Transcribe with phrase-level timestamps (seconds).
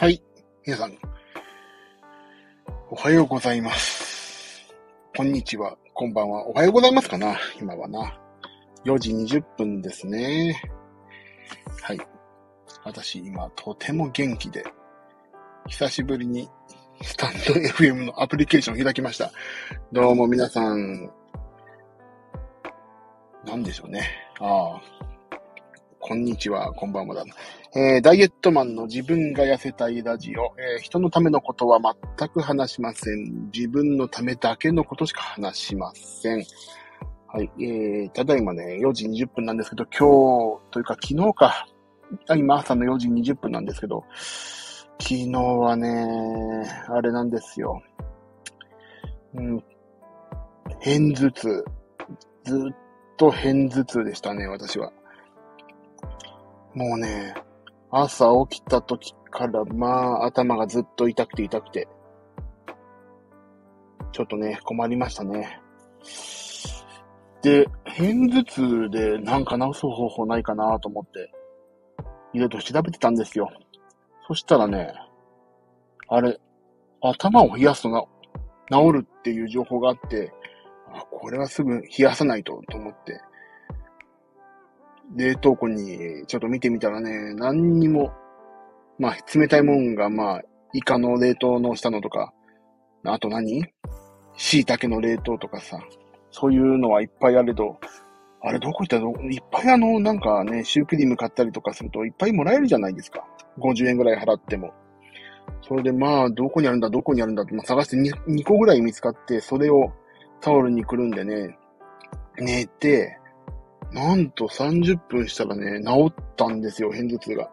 [0.00, 0.22] はい。
[0.64, 0.96] 皆さん、
[2.88, 4.74] おはようございます。
[5.14, 6.48] こんにちは、こんばんは。
[6.48, 8.18] おはようございますかな今はな。
[8.86, 10.58] 4時20分ですね。
[11.82, 11.98] はい。
[12.82, 14.64] 私、今、とても元気で、
[15.68, 16.48] 久しぶりに、
[17.02, 19.30] スタンド FM のアプリケーションを開きました。
[19.92, 21.10] どうも皆さん、
[23.44, 24.08] なんでしょうね。
[24.38, 25.19] ああ。
[26.10, 27.32] こんにちは、こんばんはだな。
[27.76, 31.78] えーダイエットマンの自分が痩せたいラジオ、えー人のためのことは
[32.18, 33.48] 全く話しません。
[33.54, 36.44] 自分のためだけのことしか話しません。
[37.28, 41.68] はい、えー、ただいまね、4時20分なんですけど、今日、というか昨日か。
[42.34, 44.02] 今朝の4時20分なんですけど、
[44.98, 47.80] 昨日はね、あれなんですよ。
[49.34, 49.62] うん、
[50.80, 51.64] 偏頭痛。
[52.42, 52.76] ずっ
[53.16, 54.90] と偏頭痛でしたね、私は。
[56.74, 57.34] もうね、
[57.90, 61.88] 朝起きた時から、まあ、頭がずっと痛くて痛くて。
[64.12, 65.60] ちょっとね、困りましたね。
[67.42, 71.32] で、偏頭痛でなんか治す方法ないかなと思って、
[72.32, 73.48] いろいろ調べてたんですよ。
[74.28, 74.92] そしたらね、
[76.08, 76.38] あれ、
[77.00, 78.04] 頭を冷やすとな
[78.70, 80.32] 治るっていう情報があって、
[80.92, 83.20] あこれはすぐ冷やさないとと思って、
[85.16, 88.12] 冷凍庫にちょっと見てみたらね、何にも、
[88.98, 92.32] まあ、冷たいもんが、まあ、イカの冷凍のしたのとか、
[93.04, 93.64] あと何？
[94.36, 95.80] 椎茸の冷凍とかさ、
[96.30, 97.78] そういうのはいっぱいあれど、
[98.42, 98.96] あれどこ行った？
[98.96, 103.24] らどいっぱいあの、なんかね、シュークリーム買ったりとかするといっぱいもらえるじゃないですか。
[103.58, 104.72] 50円ぐらい払っても。
[105.66, 107.42] それでまあ、どこにあるんだ、どこにあるんだ？
[107.42, 109.92] って、まあ、探して 2, 2個ぐらい見つかって、それを
[110.40, 111.58] タオルにくるんでね、
[112.38, 113.18] 寝て、
[113.92, 117.50] なんと30分したらね、治ったんですよ、偏頭痛が。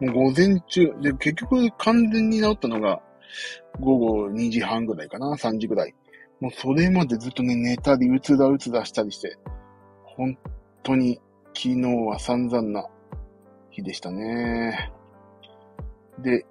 [0.00, 3.00] もう午前中、で、結局完全に治ったのが、
[3.80, 5.94] 午後2時半ぐらいかな、3時ぐらい。
[6.40, 9.36] もうそれまでずっとね、寝たり、うつだうつだしたりして、
[10.04, 10.36] 本
[10.82, 11.20] 当に
[11.54, 12.86] 昨日は散々な
[13.70, 14.92] 日でしたね。
[16.18, 16.44] で、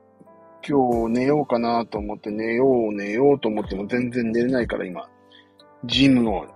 [0.68, 5.08] 今日寝ようかなと思って寝よう寝ようと思っても全然寝れないから今、
[5.86, 6.48] ジムを、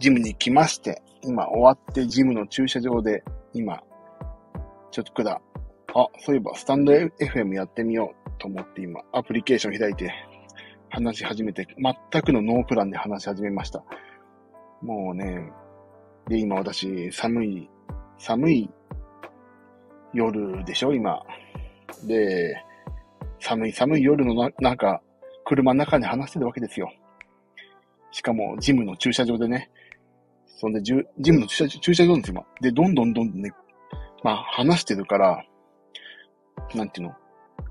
[0.00, 3.22] ジムに来まして、今終わってジムの駐車場で
[3.54, 3.82] 今、
[4.90, 5.40] ちょっとくだ、
[5.94, 10.12] あ、そういえばスタンド FM やってみようと思って今、アプリケーション開いて
[10.90, 13.84] 話し始めて、全くのノープランで話し始めました。
[14.82, 15.50] もうね、
[16.28, 17.70] で、今私、寒い、
[18.18, 18.70] 寒い
[20.12, 21.22] 夜でしょ、今。
[22.06, 22.56] で、
[23.40, 25.02] 寒い寒い夜のな、なんか、
[25.44, 26.92] 車の中で話してるわけですよ。
[28.10, 29.70] しかも、ジムの駐車場でね。
[30.62, 33.50] そんで、ジュジムの駐車駐車場なんですよ、で、どんどんどんどんね、
[34.22, 35.44] まあ、話してるから、
[36.72, 37.14] なんていうの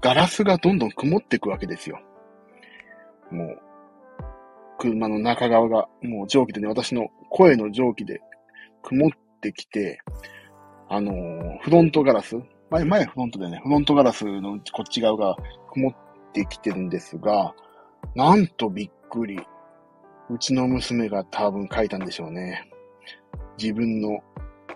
[0.02, 2.02] ガラスがどんどん曇っていくわけですよ。
[3.32, 3.62] もう、
[4.78, 8.20] 車の中側が、もう蒸気でね、私の声の蒸気で
[8.84, 10.02] 曇ってきて、
[10.90, 12.36] あのーフロントガラス
[12.70, 15.38] 前、前フロントでね、フロントガラスのこっち側が
[15.72, 15.96] 曇っ
[16.34, 17.56] てきてるんですが、
[18.16, 19.40] なんとびっくり。
[20.30, 22.71] うちの娘が多分書いたんでしょうね。
[23.58, 24.20] 自分の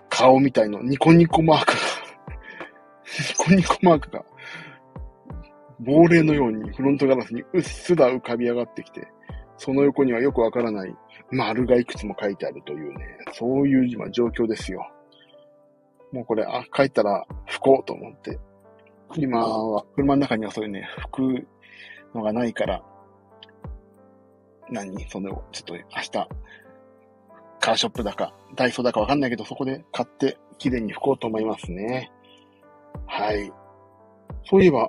[0.08, 1.78] 顔みたいのニコニコマークが、
[3.28, 4.24] ニコニコマークが、
[5.80, 9.06] 亡霊のようにフロントガラスにうっすら浮かび上がってきて、
[9.58, 10.94] その横にはよくわからない
[11.30, 14.90] 丸がいくつも書いてあるというね、そういう今状況ですよ。
[16.12, 18.38] もうこれ、あ、書いたら拭こうと思って。
[19.16, 21.48] 今は、車の中にはそういうね、拭く
[22.14, 22.82] のがないから、
[24.70, 25.06] 何？
[25.08, 26.28] それを、ちょっと明日、
[27.66, 32.12] カーショップだか、ダイソーだかわかんないけど、そこで買って、綺麗に拭こうと思いますね。
[33.08, 33.52] はい。
[34.44, 34.88] そういえば、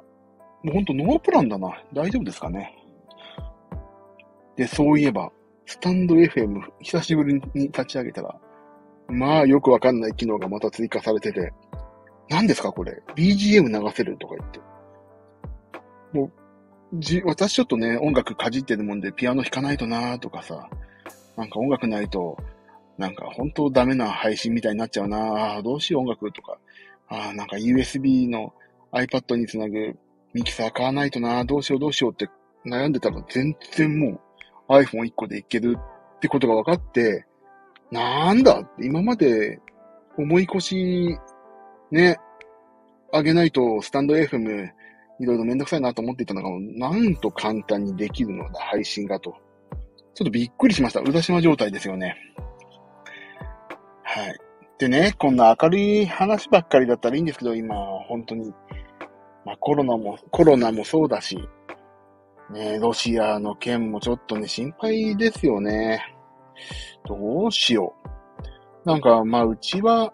[0.61, 1.69] もうほんとノープランだな。
[1.91, 2.71] 大丈夫ですかね。
[4.57, 5.31] で、そういえば、
[5.65, 8.39] スタンド FM 久しぶりに立ち上げたら、
[9.07, 11.51] まあよくわかんない機能がまた追加されてて、
[12.29, 14.59] 何ですかこれ ?BGM 流せるとか言って。
[16.13, 16.31] もう、
[16.99, 20.69] じ、私ちょっとね、音楽かじってるもんでピアノ弾かないとなーとかさ、
[21.35, 22.37] なんか音楽ないと、
[22.97, 26.57] なんか本当ダメな配信みたいになっちゃうなあーどうしよう音楽とか、
[27.09, 28.53] ああ、なんか USB の
[28.91, 29.95] iPad につなぐ
[30.33, 32.29] ミキサー買わないとなどうしようどうしようって
[32.65, 34.21] 悩んでたら全然も
[34.67, 37.25] う iPhone1 個でいけるってことが分かって、
[37.91, 39.59] なんだって今まで
[40.17, 41.17] 思い越し、
[41.91, 42.17] ね、
[43.13, 44.69] 上げないとスタンド FM
[45.19, 49.35] いろいろめんどくさいなと思っていたのが、なんと簡単にできるのだ、配信がと。
[50.13, 50.99] ちょっとびっくりしました。
[50.99, 52.15] うだしま状態ですよね。
[54.09, 54.39] はい。
[54.79, 57.75] でね、こんな明るい話ばっかりだったらいいんですけど、今、
[58.07, 58.53] 本当に、
[59.45, 61.37] まあコロナも、コロナもそうだし、
[62.49, 66.01] ね、ロシアの件もちょっとね、心配ですよね。
[67.05, 67.93] どうしよ
[68.85, 68.87] う。
[68.87, 70.13] なんか、まあ、うちは、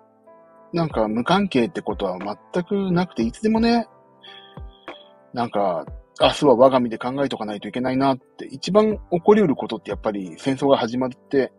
[0.74, 3.88] なんか無関係ってことは全くなくて、いつでもね、
[5.34, 5.86] なんか、
[6.20, 11.52] 明日は我が身で考えとかないといけないなって、一番起こり得ることってやっぱり戦争が始まって、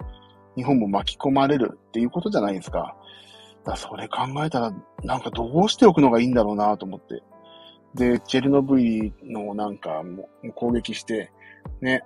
[0.57, 2.97] 日本も巻き込まれるっていうことじゃないですか。
[3.65, 7.23] だそれ考えたら、なんかどうしておくのがいいんだろうなと思って。
[7.95, 11.31] で、チェルノブイのなんかも攻撃して、
[11.81, 12.05] ね、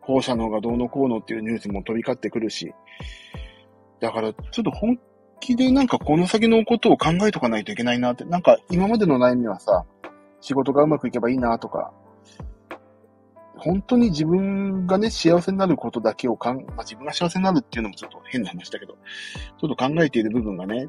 [0.00, 2.72] 放射能がどうのこうのっていうニュースも飛び交ってくるし、
[4.00, 4.98] だからちょっと本
[5.40, 9.84] 気でなんかこの先のことを考えとかないといけないなって、なんか今までの悩みはさ、
[10.40, 11.92] 仕事がうまくいけばいいなとか、
[13.62, 20.88] 本当に自分がね、幸せになることだけをかん、まあ、自分が幸せになるっていうのもちょっと変な話だけど、ちょっと考えている部分がね、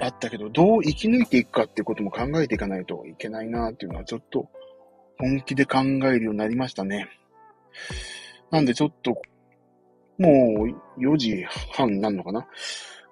[0.00, 4.48] あったけど、どう生き抜いていくかっていうことも考えていかないといけないなっていうのはちょっと
[5.18, 7.08] 本気で考えるようになりましたね。
[8.50, 9.10] なんでちょっと、
[10.18, 10.66] も
[10.98, 12.46] う4時半になるのかな？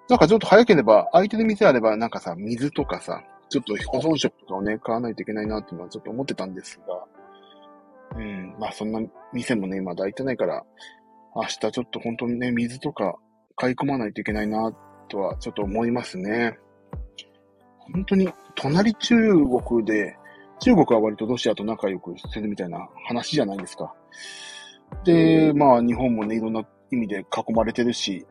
[0.09, 7.03] なんかちょっと早ければ、空いてる店あれば、なんかさ、水とかさ、ちょっと保存食とかをね、買わないといけないなっていうのはちょっと思ってたんですが、
[8.17, 8.99] うん、まあそんな
[9.33, 10.63] 店もね、まだ開いてないから、
[11.35, 13.15] 明日ちょっと本当にね、水とか
[13.55, 14.71] 買い込まないといけないな、
[15.07, 16.57] とはちょっと思いますね。
[17.93, 19.15] 本当に、隣中
[19.65, 20.15] 国で、
[20.59, 23.93] 中国は割とロシアと仲良くしてるみたいな話じゃないですか。
[25.03, 28.25] で、まあ日本もね、いろんな意味で囲まれてるし、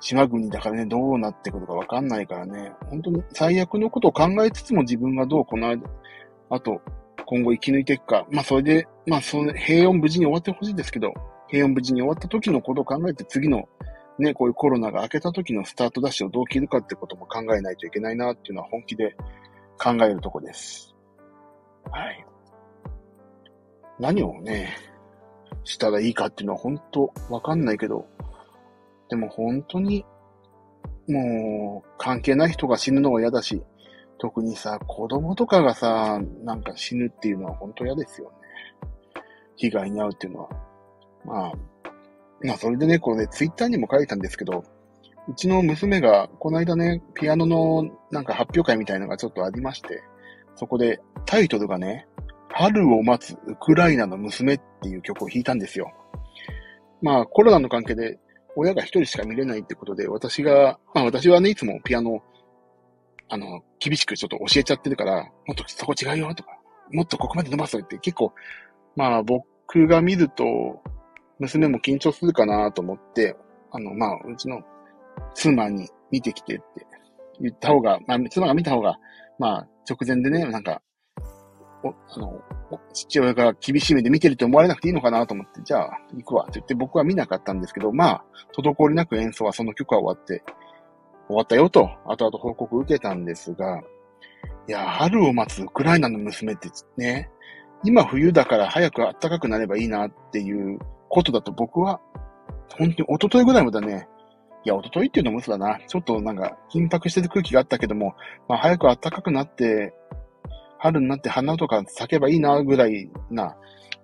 [0.00, 5.88] 島国だからね、どうなってくるかわかんないからね、本当に最悪のことを考えつつも自分がどうこの間、
[6.50, 6.80] あと、
[7.32, 8.26] 今後生き抜いていくか。
[8.30, 11.14] まあそれで、まあその平穏無事に終わってほしいですけど、
[11.48, 13.66] 平穏無事に終わった時のことを考えて次の
[14.18, 19.16] ね、こういうコロナが明けた時のスタートダッシュをどう切るかってことも考えないといけないなっていうのは本気で
[19.78, 20.94] 考えるとこです。
[21.90, 22.26] はい。
[23.98, 24.76] 何をね、
[25.64, 28.06] したらいいかっていうのは本当わかんないけど、
[29.08, 30.04] でも本当に、
[31.08, 33.62] もう、関係ない人が死ぬのは嫌だし、
[34.22, 38.36] 特にさ、子供とかがさ、なんか死ぬっていうのは本当嫌ですよね。
[39.56, 40.48] 被害に遭うっていうのは。
[41.24, 41.52] まあ、
[42.40, 44.62] まあそれでね、これね、ツイッターにも書いたんですけど、
[45.28, 50.04] うちの娘が、この間ね、ピアノのなんか発表会みたいのがちょっとありまして、
[50.54, 52.06] そこでタイトルがね、
[52.48, 55.90] 春を待つウクライナの娘っていう曲を弾いたんですよ。
[57.02, 58.20] まあコロナの関係で
[58.54, 62.22] 親が一人しか見れないってことで、私が、まあ私はね、いつもピアノ、
[63.32, 66.50] あの、厳しくちょっと教えちゃってるから、もっとそこ違うよとか、
[66.92, 68.34] もっとここまで伸ばすって結構、
[68.94, 70.44] まあ僕が見ると、
[71.38, 73.34] 娘も緊張するかなと思って、
[73.70, 74.60] あの、まあ、うちの
[75.34, 76.86] 妻に見てきてって
[77.40, 78.98] 言った方が、まあ、妻が見た方が、
[79.38, 80.82] まあ、直前でね、なんか、
[81.82, 82.38] お、あの、
[82.92, 88.24] 父親が厳しい目で見てると思われなくていいのかなと思って、じゃあ、行くわって言って僕は見なかったんですけど、まあ、
[88.56, 90.44] 滞りなく演奏はその曲は終わって、
[91.32, 93.82] 終わったよと、後々報告受けたんですが、
[94.68, 97.30] いや、春を待つウクライナの娘ってね、
[97.84, 102.00] 今冬だから早く暖かくなればいいなっていうことだと僕は、
[102.78, 104.08] 本当に一昨日ぐらいまでね、
[104.64, 105.80] いや、一昨日っていうのも嘘だな。
[105.86, 108.14] ちょっとなんか、緊迫してる空気があったけども、
[108.48, 109.92] まあ早く暖かくなって、
[110.78, 113.56] 春になって花とか咲けばいいなぐらいな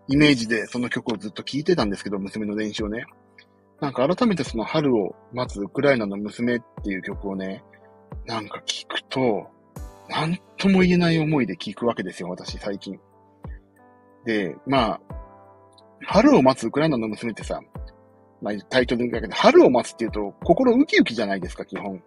[0.09, 3.07] イメージでその曲をずっと聴いてたんですけど、娘の練習をね。
[3.81, 7.63] なんか改めてその春を待つウクライナの娘っていう曲をね、
[8.27, 9.47] なんか聴くと、
[10.09, 12.99] なんとも言えない思いで聴くわけですよ、私最近。
[14.25, 15.01] で、まあ、
[16.07, 17.61] 春を待つウクライナの娘ってさ、
[18.41, 22.03] まあタイトルだけど、春を待つって言うと心ウキウキじゃないですか、基本。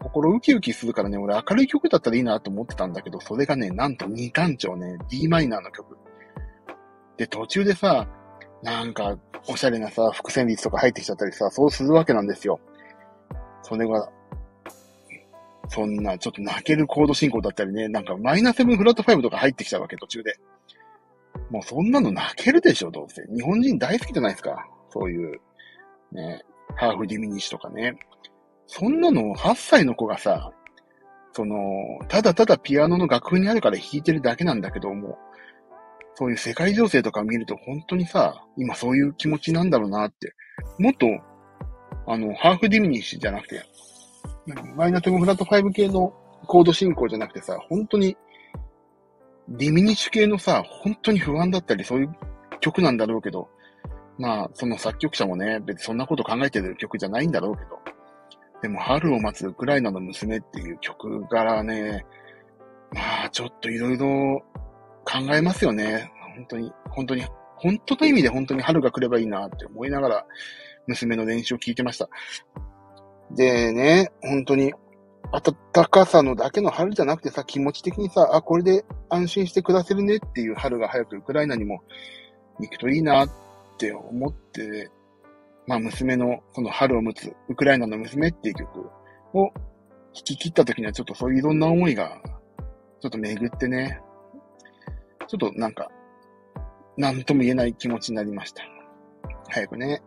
[0.00, 5.96] 心ウキウキするからね、俺明るい曲だったらいいなと思ってたんだけど、それがね、なんと二単調ね、d マイナーの曲。
[7.16, 8.06] で、途中でさ、
[8.62, 12.60] なんか、おしゃれなさ、伏線率とか入ってきちゃったりさ、そうするわけなんですよ。
[13.62, 14.10] それが、
[15.68, 20.38] そんな、ちょっと泣けるコード進行だったりね、なんかマイナーセブンフラットファイブとか入ってきちゃうわけ、途中で。
[21.50, 23.22] もうそんなの泣けるでしょ、どうせ。
[23.34, 24.68] 日本人大好きじゃないですか。
[24.90, 25.40] そういう、
[26.12, 26.42] ね、
[26.74, 27.96] ハーフディミニッシュとかね。
[28.66, 30.52] そんなの8歳の子がさ、
[31.32, 31.56] その、
[32.08, 35.18] ただただピアノの楽譜にあるから弾いてるだけなんだけども、
[36.18, 40.34] そういう世界情勢とか見ると本当にさ、今そういう気持ちなんだろうなって。
[40.80, 41.06] もっと、
[42.08, 43.62] あの、ハーフディミニッシュじゃなくて、
[44.74, 46.12] マイナーセブンフラット5系の
[46.48, 48.16] コード進行じゃなくてさ、本当に、
[49.48, 52.10] ディミニッシュ系のさ、本当に不安だったり、そういう
[52.58, 53.48] 曲なんだろうけど、
[54.18, 57.78] まあ、その作曲者もね、別にそんなこと考えてる曲じゃないんだろうけど、
[58.62, 62.04] でも、春を待つウクライナの娘っていう曲柄ね、
[62.92, 64.42] まあ、ちょっといろいろ
[65.08, 66.12] 考えますよね。
[66.36, 67.24] 本当に、本当に、
[67.56, 70.26] 本当の意味で本当に春が来ればいいなって思いながら、
[70.86, 72.08] 娘の練習を聞いてました。
[73.34, 74.74] でね、本当に、
[75.32, 81.82] 暖かさのだけの春じゃなくてさ、気持ち的にさ、あ、これで安心して暮らせるねっていう春が早くウクライナにも
[82.60, 83.30] 行くといいなっ
[83.78, 84.90] て思って、
[85.66, 88.80] まあ娘のその春を持つウクライナの娘っていう曲
[89.34, 89.54] を弾
[90.12, 92.22] き切った時にはちょっとそういういろんな思いが
[93.00, 94.00] ちょっと巡ってね、
[95.28, 95.90] ちょっとなんか、
[96.96, 98.62] なんとも言えない気持ちになりました。
[99.48, 100.02] 早くね。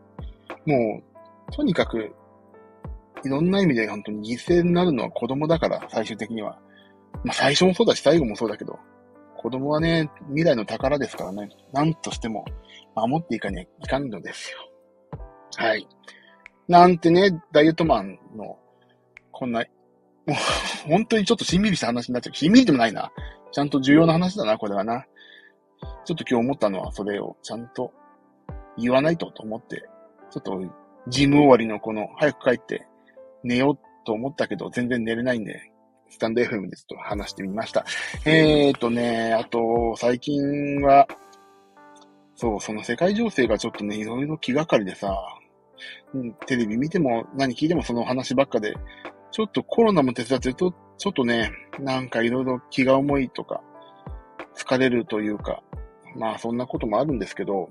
[0.65, 1.01] も
[1.49, 2.13] う、とにかく、
[3.23, 6.57] いろんな意味で本当に犠牲になるのは子供だから、最終的には。
[7.23, 8.79] まあ最初もそうだし、最後もそうだけど、
[9.37, 12.45] 子供はね、未来の宝ですからね、なんとしても
[12.95, 14.57] 守っていかにはいかんのですよ。
[15.57, 15.87] はい。
[16.67, 18.57] なんてね、ダイエットマンの、
[19.31, 19.63] こんな
[20.25, 20.37] もう、
[20.89, 22.35] 本当にちょっとしんみりした話になっちゃう。
[22.35, 23.11] しんみりでもないな。
[23.51, 25.05] ちゃんと重要な話だな、これはな。
[26.05, 27.93] ちょっと今日思ったのは、それをちゃんと
[28.77, 29.87] 言わないとと思って、
[30.31, 30.59] ちょっと、
[31.07, 32.87] ジム終わりのこの、早く帰って
[33.43, 35.71] 寝ようと思ったけど、全然寝れないんで、
[36.09, 37.85] スタンド FM でちょっと話してみました。
[38.25, 41.07] えーとね、あと、最近は、
[42.35, 45.15] そう、その世界情勢がちょっとね、いろいろ気がかりでさ、
[46.47, 48.75] テレビ見ても何聞いてもその話ばっかで、
[49.31, 53.61] ちょっとコロナも手伝ってると、ちょっとね、なんかいろいろ気が重いとか、
[54.55, 55.63] 疲れるというか、
[56.15, 57.69] まあそんなこともあるんですけど、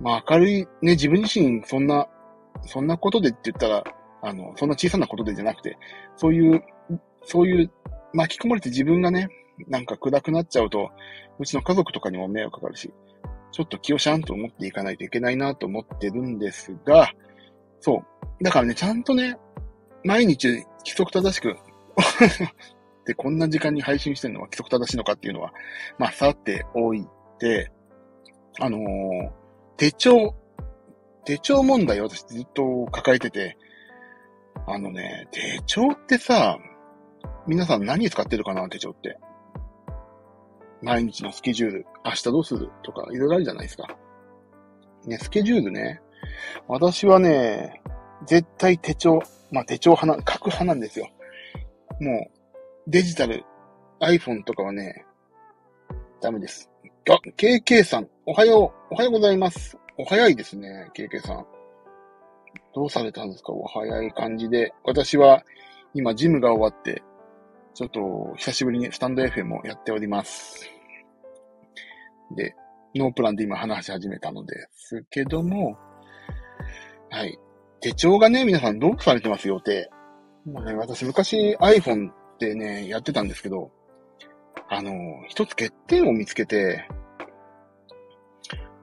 [0.00, 2.08] まあ明るい、ね、自分自身そんな、
[2.62, 3.84] そんなことでって言ったら、
[4.22, 5.78] あの、そんな小さなことでじゃなくて、
[6.16, 6.62] そういう、
[7.22, 7.70] そういう
[8.12, 9.28] 巻き込まれて自分がね、
[9.68, 10.90] なんか暗くなっちゃうと、
[11.38, 12.92] うちの家族とかにも迷惑かかるし、
[13.52, 17.12] ちょっと気をシャンと思っていかないといけないなと思ってるんですが、
[17.80, 18.02] そ
[18.40, 18.44] う。
[18.44, 19.36] だからね、ちゃんとね、
[20.04, 21.56] 毎日規則正しく
[23.06, 25.52] で、こんな時間に配信してるのは規則正しいのかっていうのは、
[25.98, 27.06] まあ、さておい
[27.38, 27.72] て、
[28.60, 29.30] あのー、
[29.76, 30.34] 手帳、
[31.24, 33.56] 手帳問題を私ずっと抱えてて、
[34.66, 36.58] あのね、手帳ってさ、
[37.46, 39.18] 皆さん何使ってるかな、手帳って。
[40.82, 43.88] 毎日のスケジュール、明日どうするとか、いろいろあるじゃないですか。
[45.06, 46.00] ね、スケジュールね。
[46.66, 47.80] 私はね、
[48.26, 51.08] 絶対手帳、まあ手帳派な、書く派なんですよ。
[52.00, 52.28] も
[52.86, 53.44] う、デジタル、
[54.00, 55.04] iPhone とかはね、
[56.20, 56.70] ダメです。
[57.10, 59.78] あ、KK さん、おはよう、おはようございます。
[59.96, 61.46] お早いですね、KK さん。
[62.74, 63.50] どうされたんですか？
[63.54, 64.74] お早い感じで。
[64.84, 65.42] 私は、
[65.94, 67.02] 今、ジムが終わって、
[67.72, 70.68] ちょっと、久しぶりにスタンド FM をやっております。
[72.36, 72.54] で、
[72.94, 75.78] ノープランで今話し始めたのですけども、
[77.08, 77.38] はい。
[77.80, 79.48] 手帳がね、皆さんどうされてます？
[79.48, 79.88] 予定。
[80.44, 83.70] もうね、私昔 iPhone ってね、やってたんですけど、
[84.68, 84.92] あの、
[85.28, 86.86] 一つ欠点を見つけて、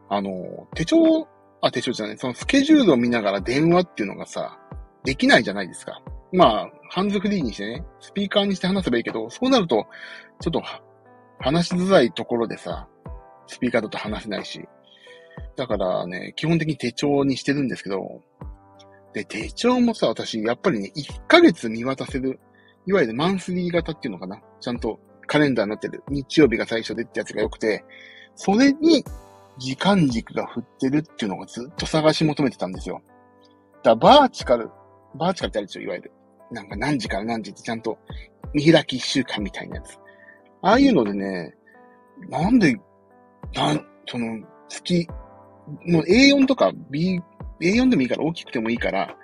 [0.09, 1.27] あの、手帳、
[1.61, 4.59] あ、手帳じゃない、そのスケジュールを見ながら電話っていうのがさ、
[5.03, 6.01] できないじゃないですか。
[6.31, 9.87] まあ、ハンズフリーにしてね、スピーカーにして話せばいいけど、そうなると、
[10.41, 10.61] ちょっと、
[11.39, 12.87] 話しづらいところでさ、
[13.47, 14.67] スピーカーだと話せないし。
[15.55, 18.21] だからね、基本的に手帳にしてるんですけど、
[19.13, 22.39] で、手帳もさ、私、やっぱりね、1ヶ月見渡せる、
[22.85, 24.41] いわゆるマンスリー型っていうのかな。
[24.59, 26.03] ちゃんとカレンダーになってる。
[26.09, 27.83] 日曜日が最初でってやつが良くて、
[28.35, 29.03] それに
[29.57, 33.01] 時間軸が振ってるっていうのをずっと探し求めてたんですよ。
[33.83, 34.69] だからバーチカル、
[35.15, 36.11] バーチカルってあるでしょ、いわゆる。
[36.51, 37.97] なんか何時から何時ってちゃんと
[38.53, 39.97] 見開き一週間みたいなやつ。
[40.61, 41.55] ああいうのでね、
[42.29, 42.75] なんで、
[43.53, 45.07] なん、その、月、
[45.85, 47.21] もう A4 とか B、
[47.61, 49.15] A4 でもいいから大きくてもいいから、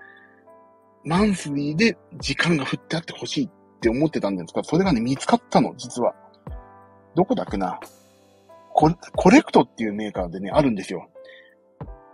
[1.04, 6.14] マンスリーで時間が振ってあってほしいって思ってたんですが、それがね、見つかったの、実は。
[7.16, 7.80] どこだっけな？
[8.74, 11.10] ココレクトっていうメーカーでね、あるんですよ。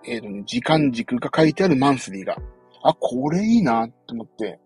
[0.05, 2.37] えっ、ー、とね、時間軸が書いてあるマンスリーが。
[2.83, 4.59] あ、これいいなと思って、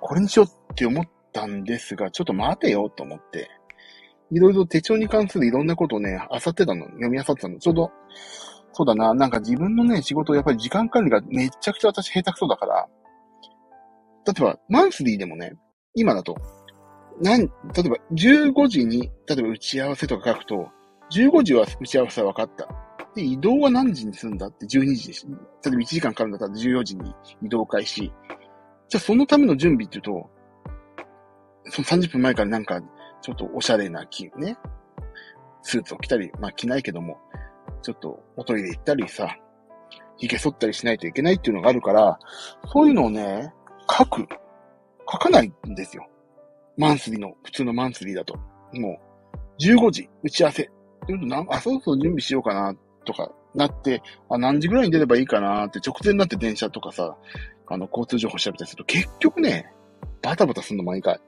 [0.00, 3.48] これにしようって思ったんですが、ちょっと待てよと思って、
[4.30, 7.58] いろいろ手帳に関するいろんなことをね、あさってたの、読みあさってたの。
[7.58, 7.90] ちょうど、
[8.72, 12.88] そうだな、なんか自分のね、仕事、やっぱり時間管理がめちゃくちゃ私下手くそだから、
[14.26, 15.54] 例えば、マンスリーでもね、
[15.94, 16.34] 今だと、
[17.20, 17.46] なん、例
[17.86, 20.68] えば、15時に、例えば打ち合わせとか書くと、
[21.10, 22.68] 15時は打ち合わせは分かった。
[23.14, 25.26] で、移動は何時にするんだって12時です。
[25.26, 25.32] 例
[25.66, 28.12] えば1時間かかるんだったら14時に移動開始。
[28.88, 30.30] じゃあそのための準備って言うと、
[31.70, 32.80] その30分前からなんか、
[33.22, 34.56] ちょっとおしゃれな着、ね、
[35.62, 37.18] スーツを着たり、まあ着ないけども、
[37.82, 39.36] ちょっとおトイレ行ったりさ、
[40.18, 42.18] 髭剃ったりしないといけないっていうのがあるから、
[42.72, 43.52] そういうのをね、
[43.90, 44.26] 書く。
[45.10, 46.06] 書かないんですよ。
[46.76, 48.36] マンスリーの、普通のマンスリーだと。
[48.74, 49.00] も
[49.58, 50.70] う、15時、打ち合わせ。
[51.08, 57.16] なんあ、そうそう準備しようかな、とか、なって、あ、何時ぐらいに出ればいいかなって、直前になって電車とかさ、
[57.66, 59.72] あの、交通情報調べたりすると、結局ね、
[60.22, 61.18] バタバタするの毎回。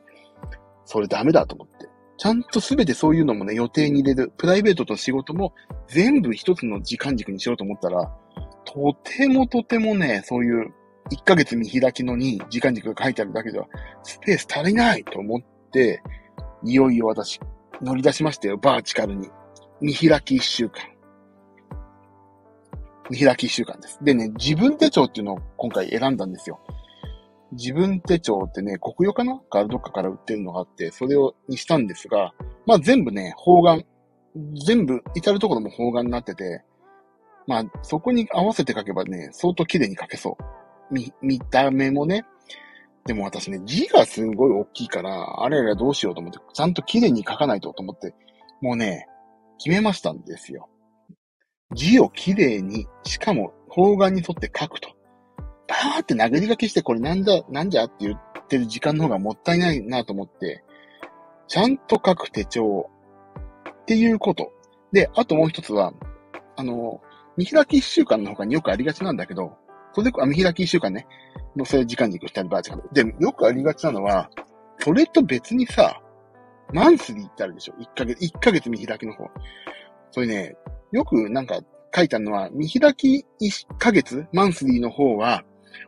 [0.84, 1.88] それダメだと思って。
[2.18, 4.32] ちゃんとすべてそういうのもね、予定に入れる。
[4.38, 5.52] プライベートと仕事も
[5.88, 8.10] 全部一つの時間軸にしようと思ったら、
[8.64, 10.72] とてもとてもね、そういう
[11.10, 13.66] 1ヶ月見開きのに時間軸が書いてあるだけでは、
[14.02, 16.02] スペース足りないと思って、
[16.64, 17.40] いよいよ私、
[17.82, 19.28] 乗り出しましたよ、バーチカルに。
[19.80, 20.82] 見開き1週間。
[23.10, 23.98] 見開き1週間です。
[24.02, 26.60] でね、自分手帳っていうのを今回選んだんですよ。
[27.52, 29.38] 自分手帳ってね、国用かな？
[29.38, 32.34] かどっかから売ってるのがあって、それを、にしたんですが、
[32.66, 33.86] まあ全部ね、方眼。
[34.66, 36.64] 全部、至るところも方眼になってて、
[37.46, 40.36] まあそこに合わせて書けばね、相当綺麗に書けそ
[40.90, 40.94] う。
[40.94, 42.24] 見、見た目もね。
[43.04, 48.12] でも私ね、字がすごい大きいから、あれあれどうしようと思って、ちゃんと綺麗に書かないとと思って、
[48.60, 49.06] もうね、
[49.58, 50.68] 決めましたんですよ。
[51.74, 54.90] 字を綺麗に、しかも方眼に沿って書くと。
[55.68, 60.62] バーって殴り書きしてこれなんだ、なんじゃって言ってる時間の方がもったいないなと思って、
[61.48, 62.90] ちゃんと書く手帳
[63.82, 64.52] っていうこと。
[64.92, 65.92] で、あともう一つは、
[66.56, 67.00] あの、
[67.36, 69.52] 見開き一週間の他によくありがちなんだけど、
[69.92, 71.06] それで、あ、見開き一週間ね、
[71.56, 72.88] のそれ時間軸したりバーチカル。
[72.92, 74.30] で、よくありがちなのは、
[74.78, 76.00] それと別にさ、
[76.72, 77.74] マンスリーってあるでしょ？
[77.78, 79.28] 一ヶ月、一ヶ月見開きの方。
[80.10, 80.56] それね、
[80.92, 81.60] よくなんか
[81.94, 85.44] 書いたのは、見開き一ヶ月、マンスリーの方は、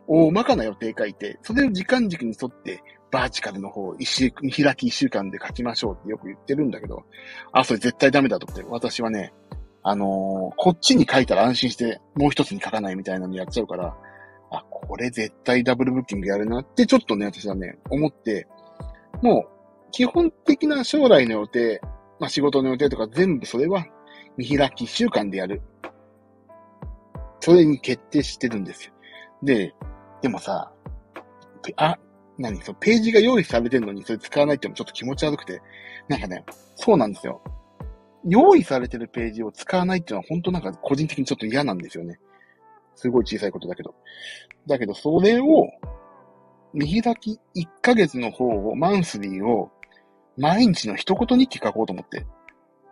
[0.07, 2.81] 大まかな予定書いて、それを時間軸に沿って、
[3.11, 7.03] バーチカルの方、一週、見開き一週間で書きましょうってよく言ってるんだけど、
[7.51, 9.33] あ、それ絶対ダメだと思って、私はね、
[9.81, 13.95] あのー、こっちに書いたら安心して、もう一つに書かないみたいなのやっちゃうから、
[14.51, 18.47] あ、これ絶対ダブルブッキングやるなってちょっとね、私はね、思って、
[19.21, 19.58] もう、
[19.91, 21.81] 基本的な将来の予定、
[22.19, 23.85] まあ仕事の予定とか全部それは
[24.37, 25.61] 見開き一週間でやる。
[27.39, 28.93] それに決定してるんですよ。
[29.43, 29.73] で、
[30.21, 30.71] でもさ、
[31.77, 31.97] あ、
[32.37, 35.61] 何そのページが用意されてるのにそれ使わないってもちょっと気持ち悪くて、
[36.07, 36.43] なんかね、
[36.75, 37.41] そうなんですよ。
[38.25, 42.19] 用意されてるページを使わないっていうのは本当なんか個人的にちょっと嫌なんですよね。
[42.95, 43.95] すごい小さいことだけど。
[44.67, 45.67] だけど、それを、
[46.73, 49.71] 見開き1ヶ月の方を、マンスリーを、
[50.39, 52.25] 毎日の一言日記書こうと思って。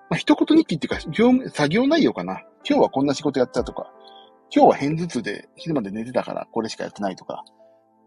[0.09, 2.41] まあ、一言日記っていうか、業務、作業内容かな。
[2.67, 3.91] 今日はこんな仕事やったとか、
[4.53, 7.43] 今日は偏頭痛で昼まで寝てたからこれしかやってないとか、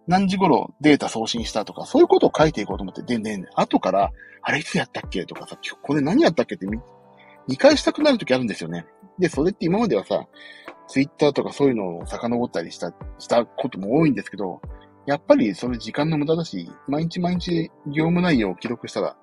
[0.07, 4.11] 何時頃データ送信したとか、そういうことを書いていこうと思って、で、ね、後から、
[4.43, 6.79] あれいつやったっけとかさ、今日これ何やったっけって見、
[7.49, 8.87] 見返したくなるときあるんですよね。
[9.19, 10.27] で、それって今まではさ、
[10.89, 14.61] ツイッターとかそういうのを遡ったりした、したことも多いんですけど、
[15.07, 19.17] やっぱりそれ時間の無駄だし、毎日毎日業務内容を記録したら、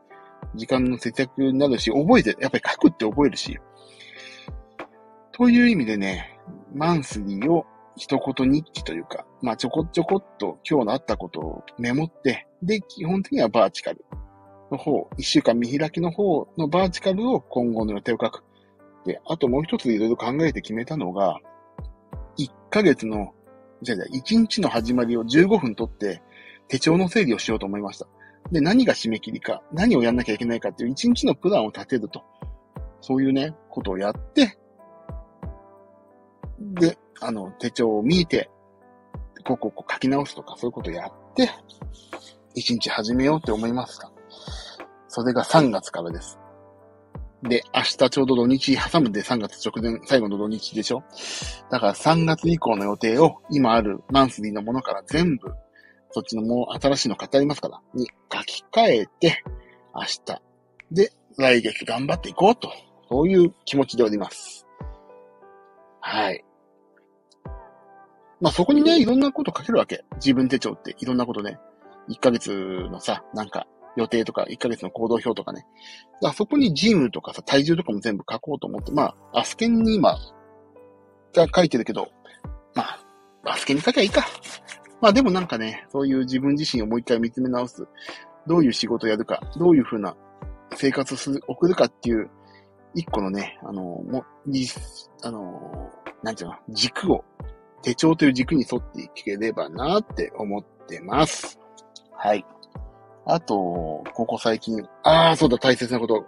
[0.55, 3.57] 時間の節約になるし、覚えて、やっぱり書くって覚えるし。
[5.31, 6.39] という意味でね、
[6.73, 14.03] マンスリーを一言日記というか、まあちょこちょこっと今日のあったことをメモって、で、基本的にはバーチカル
[14.71, 18.43] の方、一週間見開きの方のバーチカルを今後の予定を書く。
[19.05, 21.39] で、あともう一ついろいろ考えて決めたのが、
[22.37, 23.33] 1ヶ月の、
[23.81, 26.21] じゃじゃあ1日の始まりを15分取って
[26.67, 28.07] 手帳の整理をしようと思いました。
[28.51, 32.23] で、何が締め切りか、何をやんなきゃいけないかっていう1日のプランを立てると。
[33.01, 34.57] そういうね、ことをやって、
[36.59, 38.49] で、あの、手帳を見て、
[39.45, 41.49] こうこうこう書き直すとか、そういうことをやって、
[42.55, 44.11] 1日始めようって思いますか。
[45.07, 46.39] それが3月からです。
[47.43, 51.03] で、明日ちょうど土日挟むで3月直前、最後の土日でしょ
[51.69, 55.53] だから3月以降の予定を今あるマンスリーのものから全部、
[56.17, 59.43] そっちのもう新しいの買ってありますから、に書き換えて、
[59.93, 60.41] 明日
[60.91, 62.71] で来月頑張っていこうと、
[63.07, 64.65] そういう気持ちでおります。
[66.01, 66.43] はい。
[68.41, 70.05] まあそこにね、いろんなこと書けるわけ。
[70.15, 71.59] 自分手帳っていろんなことね。
[72.09, 72.49] 1ヶ月
[72.89, 75.67] のさ、なんか、予定とか、1ヶ月の行動表とかね。
[76.23, 80.17] あそこにジムとかさ、体重とかも全部書こうと思って、まあ、アスケンに今、
[81.35, 82.09] が書いてるけど、
[82.73, 83.05] まあ、
[83.43, 84.25] アスケンに書きゃいいか。
[85.01, 87.87] まあでもなんかね、そういう自分自身をもう一回見つめ直す。
[88.47, 90.15] どういう仕事をやるか、どういうふうな
[90.75, 92.29] 生活をする、送るかっていう、
[92.95, 94.65] 一個のね、あの、も、に、
[95.23, 95.91] あの、
[96.23, 97.23] なんていうの、軸を、
[97.83, 101.59] 手帳という軸に沿っていければなって思ってます。
[102.11, 102.45] はい。
[103.25, 106.25] あと、ここ最近、ああ、そうだ、大切なこと。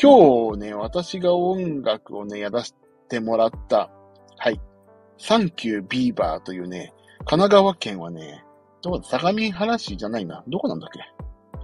[0.00, 2.74] 今日ね、私が音楽をね、やらせ
[3.08, 3.90] てもらった、
[4.36, 4.60] はい。
[5.18, 6.92] サンキュービーバーというね、
[7.26, 8.44] 神奈川県はね、
[8.82, 10.44] どこだ、相模原市じゃないな。
[10.46, 11.00] どこなんだっけ？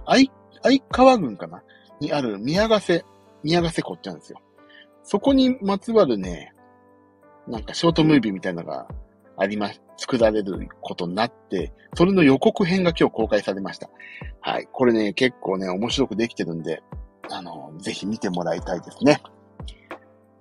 [0.05, 0.31] 愛、
[0.63, 1.63] 愛川郡かな？
[1.99, 3.05] にある宮ヶ瀬、
[3.43, 4.39] 宮ヶ瀬湖ってあるんですよ。
[5.03, 6.53] そこにまつわるね、
[7.47, 8.87] なんかショートムービーみたいなのが
[9.37, 13.87] ありま、作られることになって、それの予告編が今日公開されました。
[14.39, 14.67] はい。
[14.71, 16.81] これね、結構ね、面白くできてるんで、
[17.29, 19.21] あの、ぜひ見てもらいたいですね。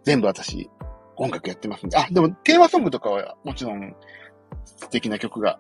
[0.03, 0.71] 全部私、
[1.17, 1.99] 音楽やってますんで。
[1.99, 3.95] あ、でもテーマソングとかはもちろん
[4.79, 5.59] 素敵な曲が、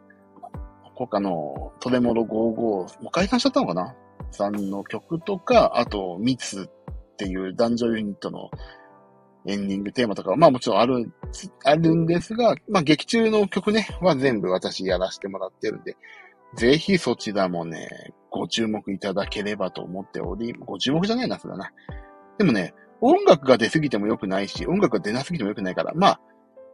[0.95, 3.95] 他のトレモロ55、もう解散しちゃったのかな？
[4.31, 8.51] さんの曲とか、あと、ミツっていう男女ユニットの
[9.47, 11.11] エンディングテーマとかは、まあもちろんある、
[11.65, 15.97] あるんですが、まあ劇中の曲ね、は全部私やらせてもらってるんで、
[16.57, 17.89] ぜひそちらもね、
[18.31, 21.73] ご注目いただければと思っており、ご注目じゃないな、それな。
[22.39, 26.21] でもね、音楽が出すぎても良くないし、音楽が出なすぎても良くないから、まあ、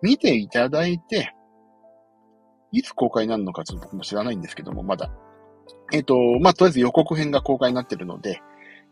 [0.02, 1.32] 見ていただいて、
[2.76, 5.10] いつ公開になるのかちょっと僕も知らないんですけども、まだ。
[5.92, 8.42] えっ、ー、と、まあ、とりあえず予告編が公開になってるので、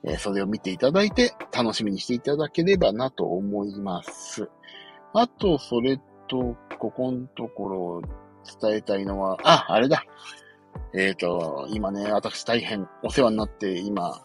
[0.05, 4.49] えー、それを見ていただいて、楽しみにしていただければなと思います。
[5.13, 8.03] あと、それと、ここのところ
[8.61, 10.05] 伝えたいのは、あ、あれだ。
[10.95, 14.25] えっ、ー、と、今ね、私大変お世話になって、今、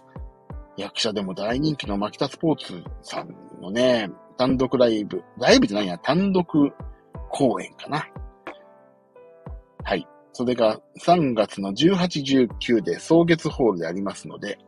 [0.78, 6.48] 役者でも大人気のマキタスポーツさんのね、単独ライブ、ライブじゃないや、単独
[7.30, 8.08] 公演かな。
[9.90, 10.08] はい。
[10.34, 14.60] それが3月の18、19で草月ホールでありますので、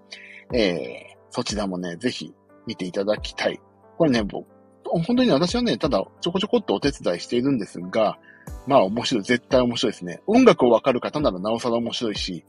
[0.51, 2.33] えー、そちらもね、ぜひ
[2.65, 3.61] 見ていただきたい。
[3.99, 4.47] これね、僕、
[4.83, 8.17] 本当に私はね、ただちょこちょこっとお手伝いしているんですが、
[8.65, 10.23] まあ面白い、絶対面白いですね。
[10.25, 12.43] 音楽をわかる方ならなおさら面白いし、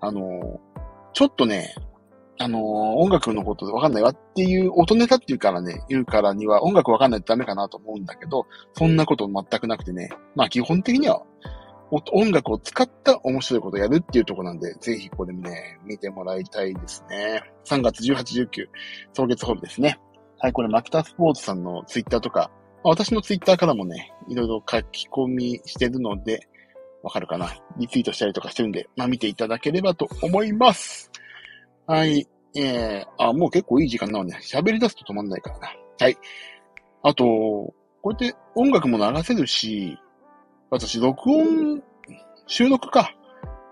[0.00, 0.58] あの
[1.12, 1.74] ちょっとね、
[2.38, 11.22] あの音楽のことわかんないわっていう、音ネタっていうからね、言うからには音楽わかんないとダメかなと思うんだけど、そんなこと全くなくてね、まあ基本的には
[11.90, 17.42] 音楽を使った面白いことをやるっていうとこなんで、ぜひここでね、見てもらいたいですね。
[17.64, 18.66] 3月18、19、
[19.14, 19.98] 当月ホールですね。
[20.38, 22.50] はい、これ、マキタスポーツさんのツイッターとか、
[22.82, 26.48] 私のツイッターからもね、いろいろ書き込みしてるので、
[27.02, 27.56] わかるかな？
[27.78, 31.10] リツイートしたりとかしてるんで、まあ見ていただければと思います。
[31.86, 32.26] はい。
[32.56, 34.38] えー、あ、もう結構いい時間なのね。
[34.42, 35.68] 喋り出すと止まんないからな。
[36.00, 36.16] はい。
[37.02, 39.96] あと、こうやって音楽も流せるし、
[40.70, 41.82] 私、録音、
[42.46, 43.12] 収録か。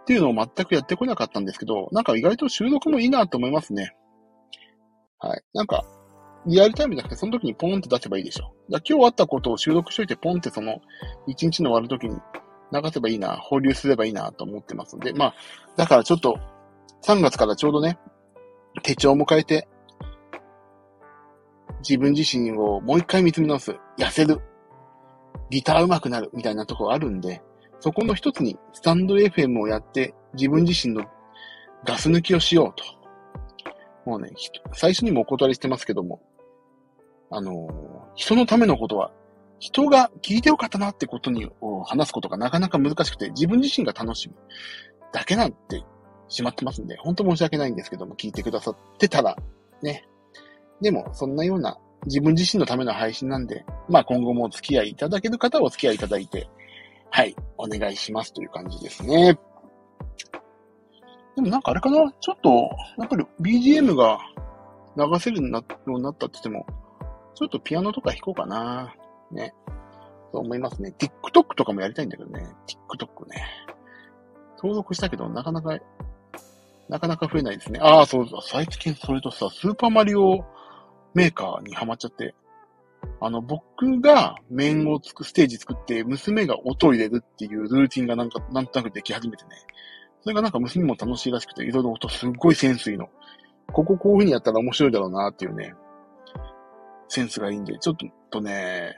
[0.03, 3.97] っていうのを全くやってこなかったんですけど、なんか意外と収録もいいなと思いますね。
[5.19, 5.43] はい。
[5.55, 5.83] なんか、
[6.47, 8.55] リアルタイムじゃなくて、その時にポンって出せばいいでしょ。
[8.71, 10.81] だ今日あったことを収録しといて、ポンってその、
[11.27, 12.17] 一日の終わる時に
[12.71, 15.35] 流せばいいな、放流すればいいなと思ってますんで、まあ、
[15.77, 16.39] だからちょっと、
[17.07, 17.99] 3月からちょうどね、
[18.83, 19.67] 手帳も変えて、
[21.81, 23.75] 自分自身をもう一回見つめ直す。
[23.99, 24.41] 痩せる。
[25.51, 27.43] ギター上手くなるみたいなとこあるんで、
[27.81, 31.05] そこの一つにスタンド FM をやって自分自身の
[31.85, 34.11] ガス抜きをしようと。
[34.11, 34.31] もうね、
[34.73, 36.23] 最初にもお断りしてますけども、
[37.31, 39.11] あのー、人のためのことは、
[39.59, 41.51] 人が聞いてよかったなってことに
[41.87, 44.35] 話すことがなかなか難しくて、自分自身が楽しむ
[45.13, 45.83] だけなんて
[46.29, 49.37] しまってますんで、本当申し訳ないんですけども、聞いてくださってたら、
[49.83, 50.07] ね。
[50.81, 56.49] でも、そんなような自分自身のための配信なんで、まあ今後もお付き合いいただける方はお付き合いいただいて、
[57.11, 59.39] はい、お願いしますという感じですね。
[61.37, 62.13] でもなんかあれかな？
[62.21, 62.51] ちょっと、
[62.99, 64.19] やっぱり BGM が
[64.97, 66.67] 流せるようになったって言っても、
[67.35, 68.95] ちょっとピアノとか弾こうかな。
[69.33, 69.53] ね。
[70.33, 70.95] そう思いますね。
[70.97, 72.47] TikTok とかもやりたいんだけどね。
[72.69, 73.45] TikTok ね。
[74.57, 75.77] 登録したけど、なかなか、
[76.89, 77.81] なかなか増えないですね。
[77.83, 78.41] ああ、そうそう。
[78.43, 80.45] 最近それとさ、スーパーマリオ
[81.15, 82.35] メーカーにハマっちゃって、
[83.21, 89.51] あの、僕が面をつく、ステージ作って、娘が音を入れるっていうルーティンがなんか、なんとなくでき始めてね。
[90.23, 93.09] それがなんか娘も楽しいらしくて、いろいろ音すっごいセンスいいの。
[93.73, 95.75] こここういう風にやったら面白いだろうなっていうね、
[97.09, 97.97] センスがいいんで、ちょっ
[98.31, 98.95] とね、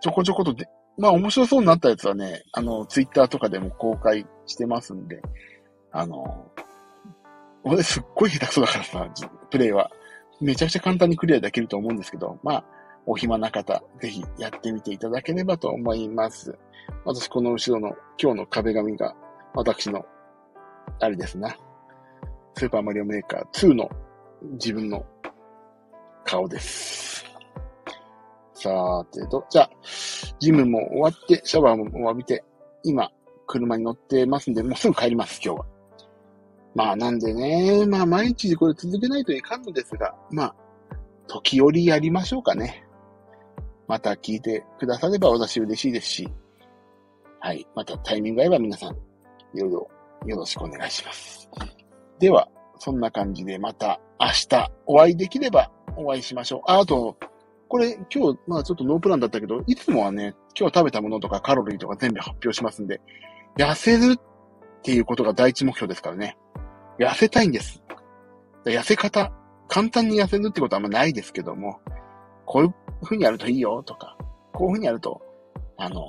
[0.00, 5.20] ちょこちょことで、まあ面白そうになったやつはね、あの、ツイッターとかでも公開してますんで、
[5.92, 6.50] あの、
[7.64, 9.08] 俺すっごい下手くそだからさ、
[9.50, 9.90] プレイは。
[10.40, 12.64] めちゃくちゃ簡単にクリアできると思うんですけど、まあ、
[13.06, 16.56] お暇な方、ぜひやってみていただければと思います。
[17.04, 19.14] 私、この後ろの今日の壁紙が、
[19.54, 20.04] 私の、
[21.00, 21.56] あれですな。
[22.54, 23.88] スーパーマリオメーカー2の
[24.52, 25.04] 自分の
[26.24, 27.24] 顔です。
[28.52, 29.70] さーてと、じゃあ、
[30.40, 32.44] ジムも終わって、シャワーも浴びて、
[32.82, 33.10] 今、
[33.46, 35.66] 車に乗ってますんで、もうすぐ帰ります、今日は。
[36.74, 40.54] まあなんでね、まあ毎日これ続けないといかんのですが、まあ、
[41.26, 42.84] 時折やりましょうかね。
[43.86, 46.28] また聞いてくだされば私嬉しいですし、
[47.40, 47.66] はい。
[47.74, 48.96] またタイミング合えば皆さん、
[49.54, 49.88] いろいろ
[50.26, 51.48] よろしくお願いします。
[52.18, 56.60] では、そんな感じでまた明日お会いできればお会いしましょう。
[56.66, 57.16] あ、あと、
[57.68, 63.00] これ今日、まあちょっとノープランだったけど、いつもはね、今日食べたものとかカロリーとか全部発表しますんで、
[63.56, 64.18] 痩せる
[64.78, 66.36] っていうことが第一目標ですからね。
[66.98, 67.82] 痩せたいんです。
[68.64, 69.32] 痩せ方、
[69.68, 71.80] 簡単に痩せるってことはあんまないですけども、
[72.44, 74.16] こういう風にやるといいよとか、
[74.52, 75.20] こういう風にやると、
[75.76, 76.00] あの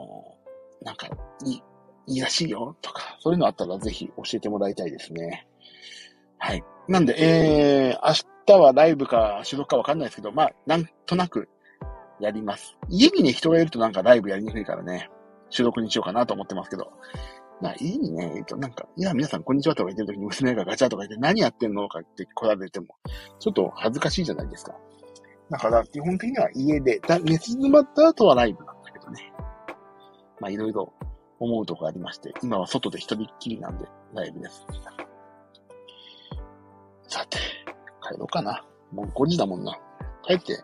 [0.82, 1.08] ー、なんか、
[1.45, 1.63] いい、
[2.08, 5.47] いいらしいよとか、そういうのあったらぜひ教えてもらいたいですね。
[6.38, 6.63] はい。
[6.88, 8.13] なんで、えー、明
[8.45, 11.49] 日はライブか収録かわかんないですけど、まあ、なんとなく
[12.19, 12.77] やります。
[12.89, 15.10] 家にね、人がいるとなんかライブやりにくいからね、
[15.49, 16.91] 収録にしようかなと思ってますけど。
[17.62, 22.88] まあ、家にね、えっと、なんか、いや、皆さんこんにちはとか言ってる時に娘がガチャとか言って何やってんのかって来られても、
[23.39, 24.76] ちょっと恥ずかしいじゃないですか。
[25.50, 29.34] だから、基本的には家で、だ寝静まった後はライブなんだけどね。
[30.39, 30.93] まあ、いろいろ
[31.39, 34.65] 思うとこありまして、今は外で一人っきりなんで、ライブです。
[37.10, 37.39] さて、
[38.02, 38.63] 帰ろうかな。
[38.93, 39.78] もう5時だもんな。
[40.26, 40.63] 帰って、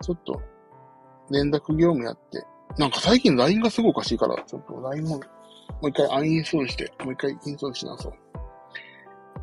[0.00, 0.40] ちょっと、
[1.30, 2.44] 連絡業務やって、
[2.78, 5.20] なんか最近 LINE がすごいおかしいから、ちょっと LINE も、
[5.80, 8.12] もう一回アンインストールして、もう一回インストールしなそう。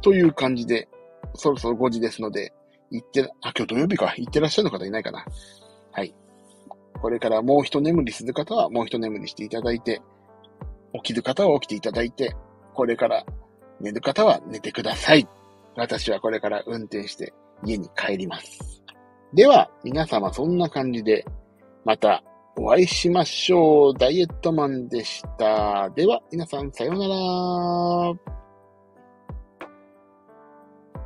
[0.02, 0.88] という感じで、
[1.36, 2.54] そろそろ5時ですので、
[2.92, 4.14] 行って、あ、今日土曜日か。
[4.18, 5.26] 行ってらっしゃる方いないかな。
[5.92, 6.14] はい。
[7.02, 10.02] これからもう一眠りする方はもう一眠りしていただいて、
[10.94, 12.36] 起きる方は起きていただいて、
[12.74, 13.26] これから
[13.80, 15.28] 寝る方は寝てください。
[15.76, 17.34] 私はこれから運転して
[17.64, 18.84] 家に帰ります。
[19.34, 21.26] では、皆様そんな感じで、
[21.84, 22.24] また
[22.56, 23.94] お会いしましょう。
[23.98, 25.90] ダイエットマンでした。
[25.90, 28.43] では、皆さんさようなら。